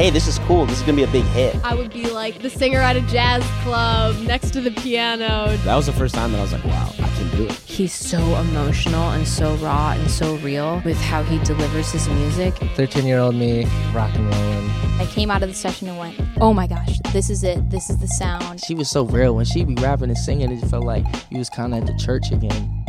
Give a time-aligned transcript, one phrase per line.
[0.00, 0.64] hey, this is cool.
[0.64, 1.54] This is gonna be a big hit.
[1.62, 5.54] I would be like the singer at a jazz club next to the piano.
[5.58, 7.52] That was the first time that I was like, wow, I can do it.
[7.52, 12.54] He's so emotional and so raw and so real with how he delivers his music.
[12.76, 14.70] 13 year old me, rock and rolling.
[14.98, 17.68] I came out of the session and went, oh my gosh, this is it.
[17.68, 18.64] This is the sound.
[18.64, 19.36] She was so real.
[19.36, 21.98] When she'd be rapping and singing, it felt like you was kind of at the
[22.02, 22.84] church again.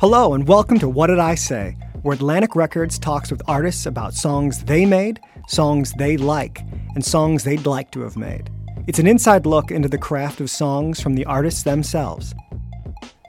[0.00, 4.14] Hello, and welcome to What Did I Say, where Atlantic Records talks with artists about
[4.14, 6.60] songs they made, songs they like,
[6.94, 8.50] and songs they'd like to have made.
[8.86, 12.34] It's an inside look into the craft of songs from the artists themselves.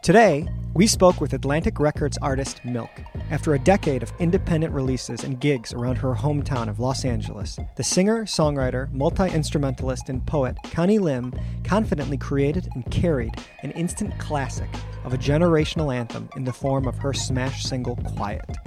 [0.02, 3.04] Today, we spoke with Atlantic Records artist MILCK.
[3.30, 7.84] After a decade of independent releases and gigs around her hometown of Los Angeles, the
[7.84, 11.34] singer, songwriter, multi instrumentalist, and poet Connie Lim
[11.66, 14.70] confidently created and carried an instant classic
[15.04, 18.58] of a generational anthem in the form of her smash single Quiet.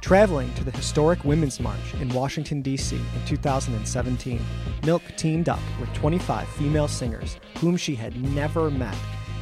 [0.00, 2.96] Traveling to the historic Women's March in Washington, D.C.
[2.96, 4.40] in 2017,
[4.84, 8.96] MILCK teamed up with 25 female singers whom she had never met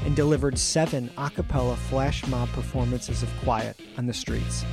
[0.04, 4.64] and delivered seven a cappella flash mob performances of Quiet on the streets.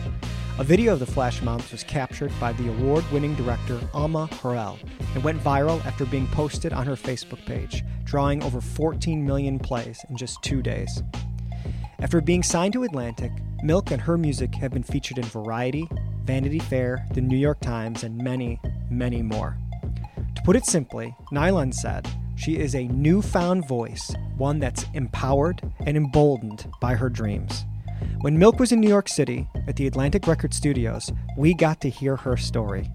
[0.60, 4.78] A video of the flash mobs was captured by the award winning director Alma Har'el
[5.16, 10.00] and went viral after being posted on her Facebook page, drawing over 14 million plays
[10.10, 11.02] in just two days.
[12.00, 13.32] After being signed to Atlantic,
[13.64, 15.88] MILCK and her music have been featured in Variety,
[16.24, 18.60] Vanity Fair, The New York Times, and many,
[18.90, 19.58] many more.
[20.36, 25.96] To put it simply, Nylon said, she is a newfound voice, one that's empowered and
[25.96, 27.66] emboldened by her dreams.
[28.22, 31.90] When MILCK was in New York City at the Atlantic Record Studios, we got to
[31.90, 32.90] hear her story.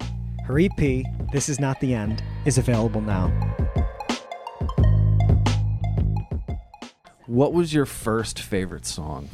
[0.44, 3.30] Her EP, This Is Not the End, is available now.
[7.26, 9.28] What was your first favorite song?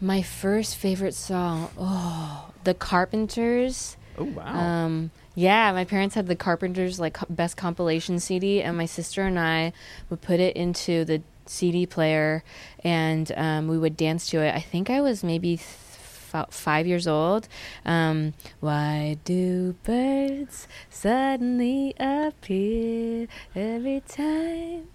[0.00, 3.98] My first favorite song, oh, The Carpenters.
[4.16, 4.58] Oh wow.
[4.58, 9.38] Um, yeah, my parents had the Carpenters like best compilation CD, and my sister and
[9.38, 9.72] I
[10.08, 12.42] would put it into the CD player,
[12.82, 14.54] and um, we would dance to it.
[14.54, 17.48] I think I was maybe th- five years old.
[17.84, 24.88] Um, Why do birds suddenly appear every time?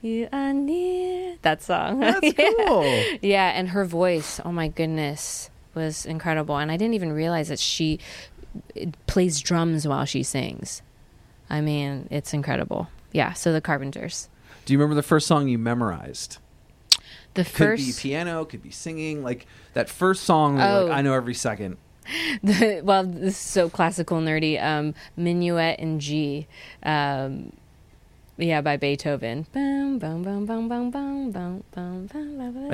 [0.00, 1.31] You are near.
[1.42, 2.00] That song.
[2.00, 2.32] That's
[2.66, 2.84] cool.
[3.20, 6.56] Yeah, and her voice, oh my goodness, was incredible.
[6.56, 7.98] And I didn't even realize that she
[9.06, 10.82] plays drums while she sings.
[11.50, 12.88] I mean, it's incredible.
[13.12, 14.28] Yeah, so the Carpenters.
[14.64, 16.38] Do you remember the first song you memorized?
[17.34, 19.22] The first Could be piano, could be singing.
[19.22, 20.84] Like that first song, Oh.
[20.86, 21.76] like, I know every second.
[22.42, 24.62] the, well, this is so classical nerdy.
[24.62, 26.46] Um, Minuet in G.
[26.82, 27.52] Um,
[28.44, 29.46] yeah, by Beethoven.
[29.54, 30.02] And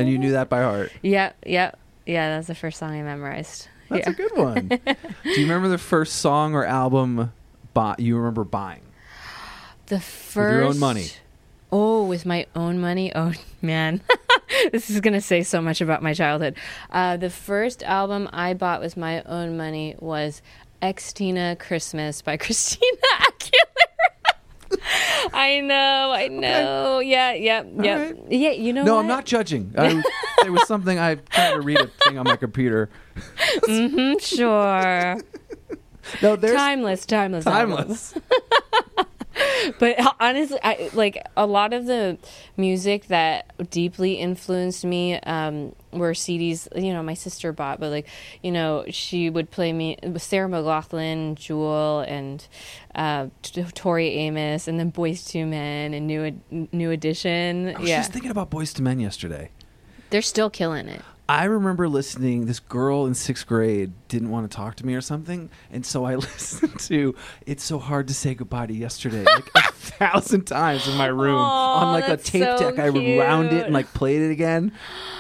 [0.09, 0.93] you knew that by heart.
[1.03, 1.79] Yep, yep.
[2.07, 3.69] Yeah, that's the first song I memorized.
[3.91, 4.13] That's yeah.
[4.13, 4.69] a good one.
[4.69, 7.33] Do you remember the first song or album
[7.75, 8.83] bought you remember buying?
[9.87, 11.09] The first with your own money.
[11.71, 13.13] Oh, with my own money.
[13.15, 14.01] Oh man,
[14.73, 16.57] this is gonna say so much about my childhood.
[16.91, 20.43] Uh, the first album I bought with my own money was
[20.83, 23.78] Xtina Christmas by Christina Aguilera.
[25.33, 27.01] I know, I know.
[27.01, 28.17] Yeah, yeah, yeah, right.
[28.31, 28.51] yeah.
[28.51, 29.01] You know, no, what?
[29.01, 29.75] I'm not judging.
[29.77, 30.03] I,
[30.43, 32.89] there was something I tried to read a thing on my computer.
[33.17, 35.21] mm-hmm, sure.
[36.23, 38.15] No, there's timeless, timeless, timeless.
[39.79, 42.19] but honestly I, like a lot of the
[42.57, 48.07] music that deeply influenced me um, were cds you know my sister bought but like
[48.43, 52.47] you know she would play me Sarah McLachlan jewel and
[52.95, 53.29] uh,
[53.75, 56.41] tori amos and then Boyz II Men and new
[56.73, 57.69] new edition.
[57.69, 57.99] Yeah I was yeah.
[57.99, 59.51] just thinking about Boyz II Men yesterday.
[60.11, 62.47] they're still killing it I remember listening.
[62.47, 66.05] This girl in sixth grade didn't want to talk to me or something, and so
[66.07, 67.15] I listened to
[67.47, 71.37] "It's So Hard to Say Goodbye to Yesterday" like a thousand times in my room
[71.37, 72.79] Aw, on like a tape so deck.
[72.79, 74.73] I rewound it and like played it again,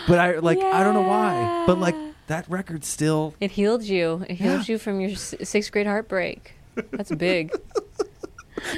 [0.07, 1.95] but I like I don't know why, but like
[2.29, 3.35] that record still.
[3.41, 4.73] it healed you it healed Yeah.
[4.73, 6.55] you from your s- sixth grade heartbreak
[6.93, 7.51] that's big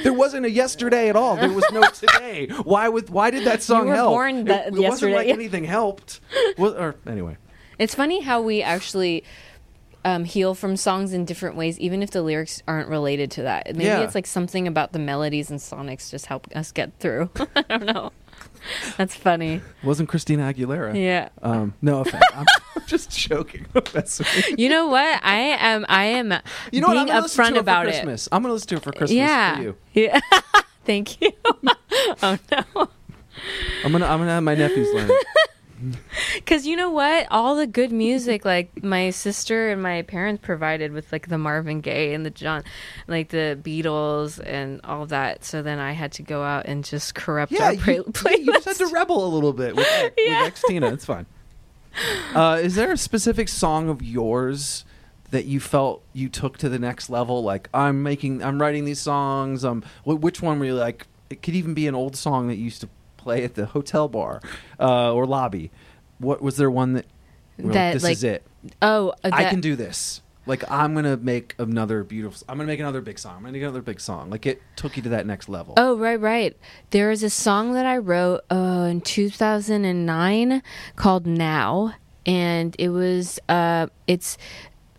[0.02, 1.36] There wasn't a yesterday at all.
[1.36, 2.48] There was no today.
[2.64, 4.10] Why would why did that song were help?
[4.10, 6.20] born It- that it, wasn't like anything helped.
[6.58, 7.36] Well, or anyway.
[7.78, 9.24] It's funny how we actually
[10.04, 13.66] um, heal from songs in different ways, even if the lyrics aren't related to that.
[13.68, 14.00] Maybe Yeah.
[14.00, 17.30] it's like something about the melodies and sonics just help us get through.
[17.56, 18.12] I don't know.
[18.96, 19.60] That's funny.
[19.82, 20.94] Wasn't Christina Aguilera?
[20.94, 21.28] Yeah.
[21.42, 22.24] Um, no offense.
[22.34, 22.46] I'm
[22.86, 23.66] just joking.
[24.56, 24.68] You.
[24.68, 25.20] Know what?
[25.24, 25.84] I am.
[25.88, 26.32] I am
[26.72, 26.96] You know what?
[26.96, 27.90] I'm being listen to upfront about it.
[27.90, 28.28] Christmas.
[28.30, 29.56] I'm gonna listen to it for Christmas yeah.
[29.56, 29.76] for you.
[29.92, 30.20] Yeah.
[30.84, 31.32] Thank you.
[32.22, 32.88] oh no.
[33.84, 35.10] I'm gonna I'm gonna have my nephews learn.
[36.34, 37.26] Because you know what?
[37.30, 41.80] All the good music, like my sister and my parents provided with like the Marvin
[41.80, 42.62] Gaye and the John,
[43.08, 45.44] like the Beatles and all that.
[45.44, 48.02] So then I had to go out and just corrupt Yeah, our you, play- yeah,
[48.12, 48.38] playlist.
[48.38, 50.92] you just had to rebel a little bit with, with ex Tina.
[50.92, 51.26] It's fine.
[52.34, 54.84] Uh, is there a specific song of yours
[55.30, 57.42] that you felt you took to the next level?
[57.42, 59.64] Like I'm making, I'm writing these songs.
[59.64, 61.06] Um, wh- which one were you like?
[61.28, 62.88] It could even be an old song that you used to
[63.20, 64.40] play at the hotel bar
[64.78, 65.70] uh, or lobby.
[66.18, 67.06] What was there one that?
[67.58, 68.42] That, this like, is it.
[68.80, 70.22] oh, uh, I that- can do this.
[70.46, 72.44] Like I'm gonna make another beautiful.
[72.48, 73.36] I'm gonna make another big song.
[73.36, 74.30] I'm gonna make another big song.
[74.30, 75.74] Like it took you to that next level.
[75.76, 76.56] Oh, right, right.
[76.90, 80.62] There is a song that I wrote uh, in 2009
[80.96, 81.94] called Now,
[82.24, 84.38] and it was uh, it's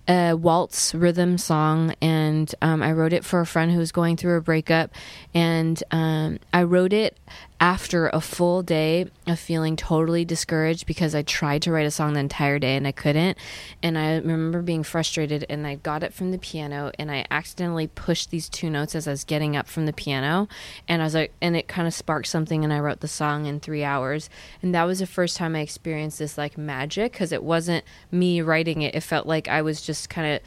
[0.08, 4.18] a waltz rhythm song, and um, I wrote it for a friend who was going
[4.18, 4.92] through a breakup,
[5.34, 7.18] and um, I wrote it
[7.62, 12.14] after a full day of feeling totally discouraged because I tried to write a song
[12.14, 13.38] the entire day and I couldn't.
[13.84, 17.86] And I remember being frustrated and I got it from the piano and I accidentally
[17.86, 20.48] pushed these two notes as I was getting up from the piano.
[20.88, 23.46] And I was like, and it kind of sparked something and I wrote the song
[23.46, 24.28] in three hours.
[24.64, 28.42] And that was the first time I experienced this like magic because it wasn't me
[28.42, 28.96] writing it.
[28.96, 30.42] It felt like I was just kind of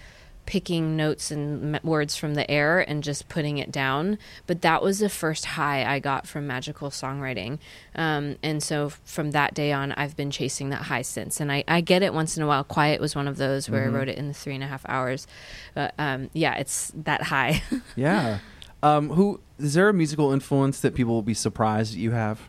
[0.46, 4.18] picking notes and words from the air and just putting it down.
[4.46, 7.58] But that was the first high I got from magical songwriting.
[7.94, 11.40] Um, and so from that day on, I've been chasing that high since.
[11.40, 12.64] And I, I get it once in a while.
[12.64, 14.84] Quiet was one of those where I wrote it in the three and a half
[14.88, 15.26] hours.
[15.74, 17.62] But um, yeah, it's that high.
[17.96, 18.38] Yeah.
[18.82, 22.48] Um, who is there a musical influence that people will be surprised that you have?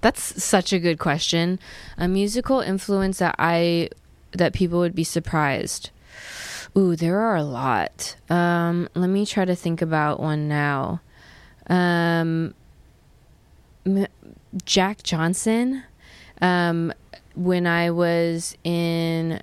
[0.00, 1.58] That's such a good question.
[1.96, 3.88] A musical influence that I
[4.32, 5.90] that people would be surprised.
[6.76, 8.16] Ooh, there are a lot.
[8.30, 11.00] Um, let me try to think about one now.
[11.66, 12.54] Um,
[14.64, 15.84] Jack Johnson.
[16.40, 16.92] Um,
[17.34, 19.40] when I was in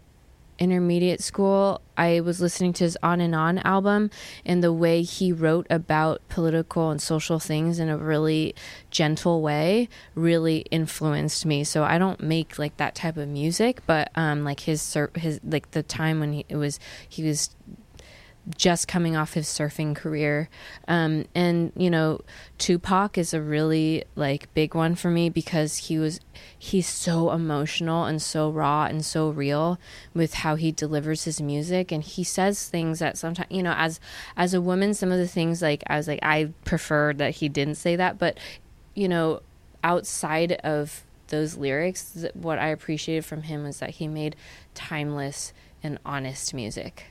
[0.59, 4.11] intermediate school, I was listening to his On and On album,
[4.45, 8.55] and the way he wrote about political and social things in a really
[8.91, 11.63] gentle way really influenced me.
[11.63, 15.71] So I don't make like that type of music, but um, like his his like
[15.71, 17.49] the time when he was he was
[18.57, 20.49] just coming off his surfing career.
[20.87, 22.21] Um, and, you know,
[22.57, 26.19] Tupac is a really like big one for me because he was
[26.57, 29.79] he's so emotional and so raw and so real
[30.13, 31.91] with how he delivers his music.
[31.91, 33.99] And he says things that sometimes you know as
[34.35, 37.49] as a woman some of the things like I was like I prefer that he
[37.49, 38.17] didn't say that.
[38.17, 38.37] But
[38.95, 39.41] you know
[39.83, 44.35] outside of those lyrics what I appreciated from him was that he made
[44.73, 45.53] timeless
[45.83, 47.05] and honest music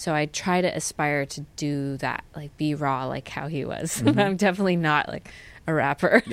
[0.00, 4.00] so I try to aspire to do that, like be raw, like how he was.
[4.10, 4.18] Mm-hmm.
[4.18, 5.30] I'm definitely not like
[5.66, 6.22] a rapper.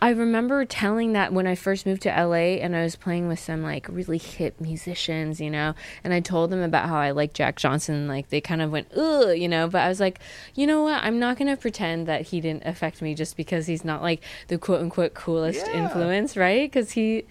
[0.00, 3.40] I remember telling that when I first moved to LA and I was playing with
[3.40, 5.74] some like really hip musicians, you know,
[6.04, 8.06] and I told them about how I like Jack Johnson.
[8.06, 10.20] Like they kind of went, ugh, you know, but I was like,
[10.54, 11.02] you know what?
[11.02, 14.22] I'm not going to pretend that he didn't affect me just because he's not like
[14.46, 15.84] the quote unquote coolest Yeah.
[15.84, 16.70] influence, right?
[16.70, 17.24] Because he,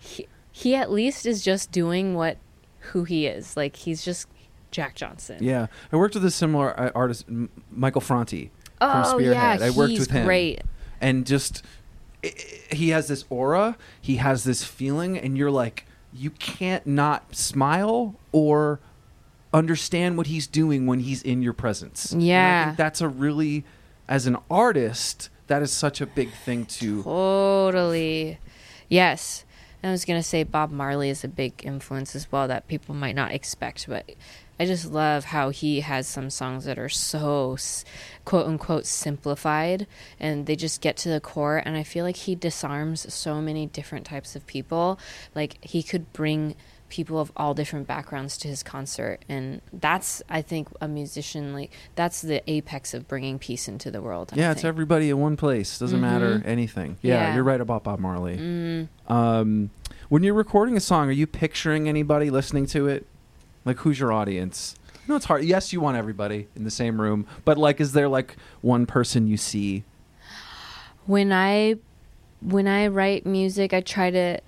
[0.00, 2.36] he, he at least is just doing what
[2.92, 3.56] who he is.
[3.56, 4.28] Like he's just
[4.70, 5.38] Jack Johnson.
[5.40, 7.26] Yeah, I worked with a similar uh, artist,
[7.70, 9.60] Michael Franti from Oh Spearhead.
[9.60, 10.62] yeah, I worked he's with him, great.
[11.00, 11.62] and just
[12.70, 18.14] he has this aura, he has this feeling, and you're like, you can't not smile
[18.32, 18.80] or
[19.52, 22.14] understand what he's doing when he's in your presence.
[22.16, 22.66] Yeah.
[22.66, 23.64] think that's a really,
[24.08, 27.02] as an artist, that is such a big thing to.
[27.02, 28.38] Totally.
[28.88, 29.44] Yes.
[29.84, 33.14] I was to say Bob Marley is a big influence as well that people might
[33.14, 34.10] not expect, but
[34.58, 37.58] I just love how he has some songs that are so
[38.24, 39.86] quote unquote simplified
[40.20, 41.58] and they just get to the core.
[41.58, 44.98] And I feel like he disarms so many different types of people.
[45.34, 46.54] Like he could bring
[46.88, 51.72] people of all different backgrounds to his concert and that's i think a musician like
[51.94, 55.36] that's the apex of bringing peace into the world I Yeah, it's everybody in one
[55.36, 55.78] place.
[55.78, 56.96] Doesn't matter anything.
[57.02, 57.34] Yeah, Yeah.
[57.34, 58.36] you're right about Bob Marley.
[58.36, 58.88] Mm.
[59.10, 59.70] Um,
[60.08, 63.06] when you're recording a song, are you picturing anybody listening to it?
[63.64, 64.76] Like, who's your audience?
[65.08, 65.44] No, it's hard.
[65.44, 69.26] Yes, you want everybody in the same room, but like, is there like one person
[69.26, 69.84] you see?
[71.06, 71.76] when I
[72.40, 74.38] when I write music, I try to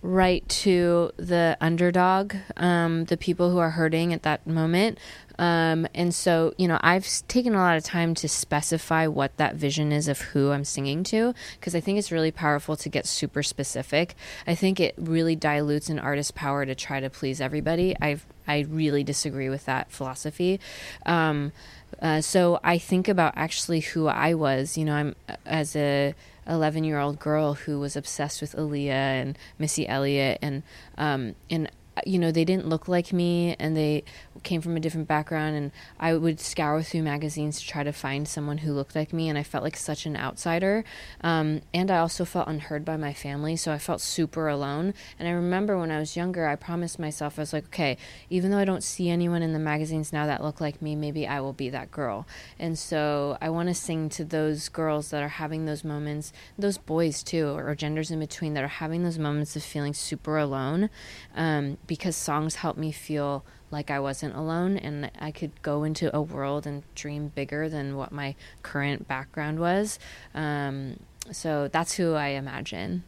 [0.00, 4.98] write to the underdog, um, the people who are hurting at that moment.
[5.40, 9.54] Um, and so, you know, I've taken a lot of time to specify what that
[9.54, 13.06] vision is of who I'm singing to, because I think it's really powerful to get
[13.06, 14.16] super specific.
[14.46, 17.94] I think it really dilutes an artist's power to try to please everybody.
[18.00, 20.58] I I really disagree with that philosophy.
[21.06, 21.52] Um,
[22.00, 24.76] uh, so I think about actually who I was.
[24.76, 26.14] You know, I'm as a
[26.48, 30.62] 11 year old girl who was obsessed with Aaliyah and Missy Elliott and
[30.96, 31.70] um, and
[32.06, 34.04] you know they didn't look like me and they
[34.42, 38.28] came from a different background and I would scour through magazines to try to find
[38.28, 40.84] someone who looked like me and I felt like such an outsider.
[41.22, 44.94] Um, and I also felt unheard by my family so I felt super alone.
[45.18, 47.96] And I remember when I was younger I promised myself I was like okay
[48.30, 51.26] even though I don't see anyone in the magazines now that look like me maybe
[51.26, 52.26] I will be that girl.
[52.58, 56.78] And so I want to sing to those girls that are having those moments those
[56.78, 60.90] boys too or genders in between that are having those moments of feeling super alone.
[61.34, 66.14] Um, because songs help me feel like I wasn't alone and I could go into
[66.16, 69.98] a world and dream bigger than what my current background was.
[70.34, 71.00] Um,
[71.32, 73.02] so that's who I imagine.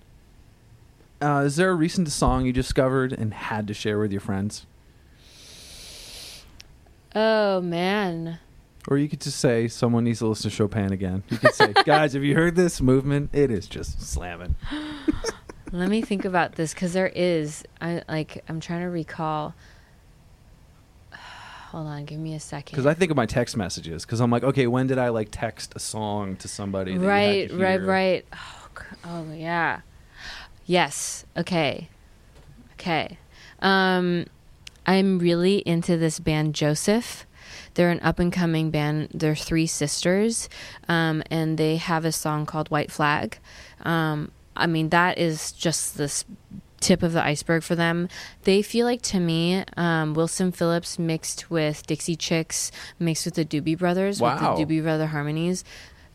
[1.22, 4.66] Uh, is there a recent song you discovered and had to share with your friends?
[7.14, 8.38] Oh man.
[8.88, 11.22] Or you could just say someone needs to listen to Chopin again.
[11.28, 13.30] You could say, guys, have you heard this movement?
[13.32, 14.56] It is just slamming.
[15.72, 17.64] Let me think about this because there is.
[17.80, 18.42] I like.
[18.48, 19.54] I'm trying to recall.
[21.70, 22.72] Hold on, give me a second.
[22.72, 24.04] Because I think of my text messages.
[24.04, 26.98] Because I'm like, okay, when did I like text a song to somebody?
[26.98, 28.26] Right, to right, right.
[28.32, 28.68] Oh,
[29.04, 29.80] oh, yeah.
[30.66, 31.24] Yes.
[31.36, 31.88] Okay.
[32.74, 33.18] Okay.
[33.60, 34.26] Um,
[34.86, 37.26] I'm really into this band Joseph.
[37.74, 39.10] They're an up and coming band.
[39.14, 40.48] They're three sisters,
[40.88, 43.38] um, and they have a song called White Flag.
[43.82, 46.24] Um, I mean, that is just this
[46.80, 48.08] tip of the iceberg for them.
[48.44, 53.44] They feel like to me, um, Wilson Phillips mixed with Dixie Chicks, mixed with the
[53.44, 54.56] Doobie Brothers, Wow.
[54.56, 55.62] with the Doobie Brother harmonies.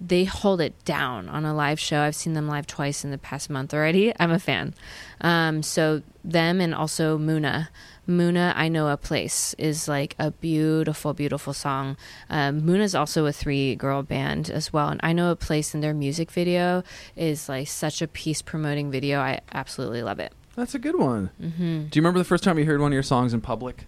[0.01, 2.01] They hold it down on a live show.
[2.01, 4.11] I've seen them live twice in the past month already.
[4.19, 4.73] I'm a fan.
[5.21, 7.69] Um, so them and also Muna.
[8.07, 11.97] Muna, I Know a Place is like a beautiful, beautiful song.
[12.29, 14.89] Um, is also a three girl band as well.
[14.89, 16.83] And I Know a Place in their music video
[17.15, 19.19] is like such a peace promoting video.
[19.19, 20.33] I absolutely love it.
[20.55, 21.31] That's a good one.
[21.41, 21.85] Mm-hmm.
[21.85, 23.85] Do you remember the first time you heard one of your songs in public?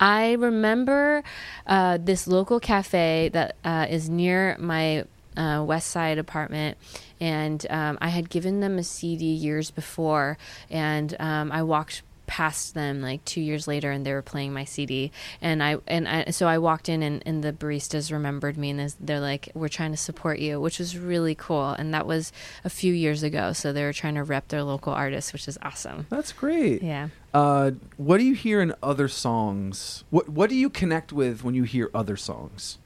[0.00, 1.24] I remember
[1.66, 5.04] uh, this local cafe that uh, is near my
[5.38, 6.76] uh, West Side apartment,
[7.20, 10.36] and um, I had given them a CD years before,
[10.68, 14.62] and um, I walked past them like two years later and they were playing my
[14.62, 18.68] CD and I and I so I walked in and, and the baristas remembered me
[18.68, 22.30] and they're like we're trying to support you which was really cool and that was
[22.64, 25.56] a few years ago so they were trying to rep their local artists which is
[25.62, 26.82] awesome That's great.
[26.82, 30.04] yeah Uh, what do you hear in other songs?
[30.10, 32.76] What What do you connect with when you hear other songs?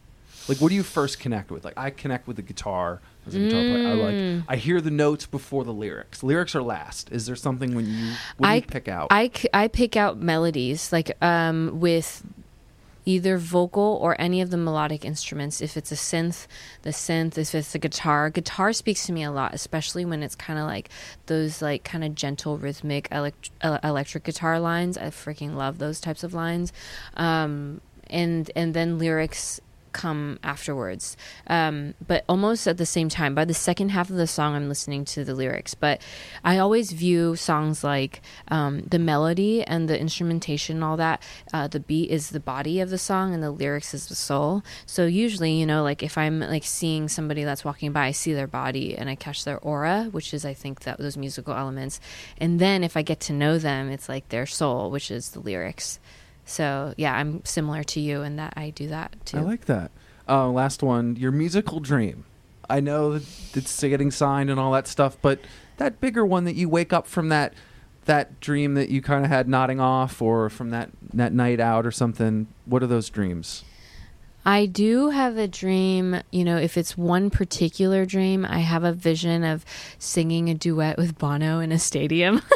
[0.48, 1.64] Like, what do you first connect with?
[1.64, 3.88] Like, I connect with the guitar as a guitar player.
[3.88, 4.36] I Mm.
[4.38, 4.44] like.
[4.48, 6.22] I hear the notes before the lyrics.
[6.22, 7.10] Lyrics are last.
[7.12, 9.08] Is there something when you what do I you pick out?
[9.10, 12.22] I, I pick out melodies like um, with
[13.04, 15.60] either vocal or any of the melodic instruments.
[15.60, 16.46] If it's a synth,
[16.82, 17.36] the synth.
[17.36, 20.66] If it's a guitar, guitar speaks to me a lot, especially when it's kind of
[20.66, 20.88] like
[21.26, 24.96] those like kind of gentle rhythmic elect- electric guitar lines.
[24.96, 26.72] I freaking love those types of lines.
[27.16, 29.60] Um, and and then lyrics
[29.92, 31.16] come afterwards.
[31.46, 34.68] Um, but almost at the same time by the second half of the song i'm
[34.68, 35.74] listening to the lyrics.
[35.74, 36.02] But
[36.44, 41.22] i always view songs like um, the melody and the instrumentation and all that
[41.52, 44.62] uh, the beat is the body of the song and the lyrics is the soul.
[44.86, 48.32] So usually you know like if i'm like seeing somebody that's walking by i see
[48.32, 52.00] their body and i catch their aura which is i think that those musical elements.
[52.38, 55.40] And then if i get to know them it's like their soul which is the
[55.40, 56.00] lyrics
[56.44, 59.38] so yeah, I'm similar to you in that I do that too.
[59.38, 59.90] I like that.
[60.28, 62.24] Uh, last one, your musical dream.
[62.70, 63.20] I know
[63.54, 65.40] it's getting signed and all that stuff, but
[65.76, 67.54] that bigger one that you wake up from that
[68.04, 71.86] that dream that you kind of had nodding off, or from that that night out
[71.86, 72.48] or something.
[72.64, 73.64] What are those dreams?
[74.44, 78.92] I do have a dream, you know, if it's one particular dream, I have a
[78.92, 79.64] vision of
[80.00, 82.42] singing a duet with Bono in a stadium.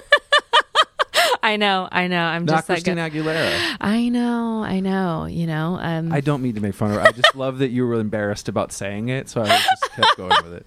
[1.46, 2.24] I know, I know.
[2.24, 3.76] I'm Not just like Christina Aguilera.
[3.80, 5.78] I know, I know, you know.
[5.80, 7.02] Um I don't mean to make fun of her.
[7.02, 10.32] I just love that you were embarrassed about saying it, so I just kept going
[10.42, 10.66] with it.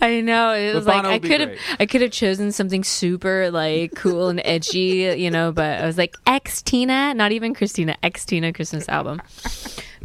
[0.00, 0.52] I know.
[0.54, 1.58] It was like I could have.
[1.78, 5.96] I could have chosen something super like cool and edgy, you know, but I was
[5.96, 9.22] like X Tina, not even Christina, X Tina Christmas album.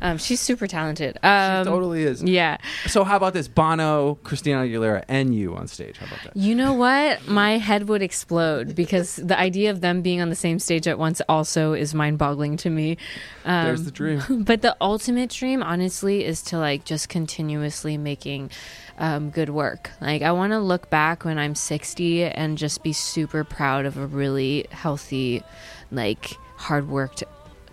[0.01, 1.17] Um, she's super talented.
[1.23, 2.23] Um, She totally is.
[2.23, 2.57] Yeah.
[2.87, 3.47] So how about this?
[3.47, 5.97] Bono, Christina Aguilera, and you on stage.
[5.97, 6.35] How about that?
[6.35, 7.27] You know what?
[7.27, 10.97] My head would explode because the idea of them being on the same stage at
[10.97, 12.97] once also is mind boggling to me.
[13.45, 14.21] Um, There's the dream.
[14.43, 18.51] but the ultimate dream, honestly, is to like just continuously making
[18.97, 19.91] um, good work.
[19.99, 23.97] Like, I want to look back when I'm 60 and just be super proud of
[23.97, 25.43] a really healthy,
[25.91, 27.23] like, hard worked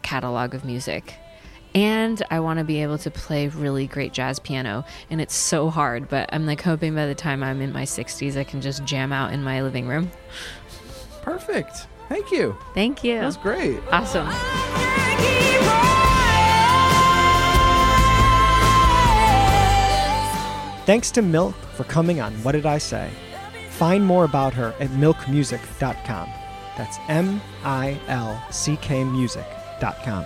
[0.02, 1.14] catalog of music.
[1.74, 4.84] And I want to be able to play really great jazz piano.
[5.10, 8.36] And it's so hard, but I'm like hoping by the time I'm in my 60s,
[8.36, 10.10] I can just jam out in my living room.
[11.22, 11.86] Perfect.
[12.08, 12.56] Thank you.
[12.74, 13.18] Thank you.
[13.18, 13.80] That was great.
[13.92, 14.28] Awesome.
[20.86, 23.10] Thanks to MILCK for coming on What Did I Say?
[23.68, 26.30] Find more about her at milckmusic.com.
[26.78, 30.24] That's M I L C K music.com.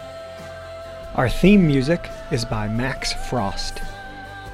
[1.14, 3.82] Our theme music is by Max Frost.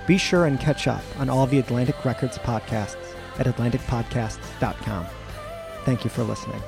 [0.09, 5.07] Be sure and catch up on all the Atlantic Records podcasts at atlanticpodcasts.com.
[5.85, 6.61] Thank you for listening.